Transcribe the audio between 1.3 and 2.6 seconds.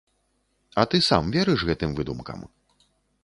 верыш гэтым выдумкам?